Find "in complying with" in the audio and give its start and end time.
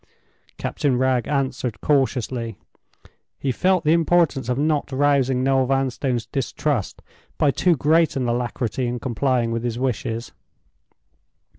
8.87-9.63